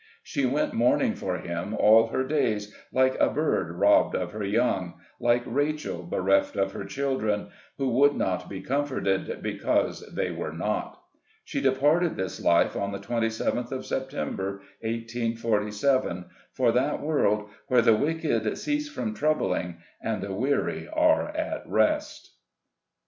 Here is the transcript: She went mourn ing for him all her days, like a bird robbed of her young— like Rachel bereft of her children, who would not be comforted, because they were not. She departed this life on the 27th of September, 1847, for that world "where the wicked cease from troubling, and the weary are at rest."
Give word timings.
She 0.23 0.47
went 0.47 0.73
mourn 0.73 0.99
ing 1.01 1.13
for 1.13 1.37
him 1.37 1.75
all 1.75 2.07
her 2.07 2.23
days, 2.23 2.75
like 2.91 3.15
a 3.19 3.29
bird 3.29 3.73
robbed 3.77 4.15
of 4.15 4.31
her 4.31 4.43
young— 4.43 4.95
like 5.29 5.43
Rachel 5.45 6.01
bereft 6.01 6.55
of 6.55 6.71
her 6.71 6.85
children, 6.85 7.49
who 7.77 7.87
would 7.89 8.15
not 8.15 8.49
be 8.49 8.61
comforted, 8.61 9.43
because 9.43 10.03
they 10.15 10.31
were 10.31 10.53
not. 10.53 10.99
She 11.43 11.61
departed 11.61 12.15
this 12.15 12.43
life 12.43 12.75
on 12.75 12.91
the 12.91 12.97
27th 12.97 13.71
of 13.71 13.85
September, 13.85 14.61
1847, 14.81 16.25
for 16.51 16.71
that 16.71 16.99
world 16.99 17.51
"where 17.67 17.83
the 17.83 17.95
wicked 17.95 18.57
cease 18.57 18.89
from 18.89 19.13
troubling, 19.13 19.77
and 20.01 20.23
the 20.23 20.33
weary 20.33 20.87
are 20.91 21.29
at 21.29 21.61
rest." 21.69 22.33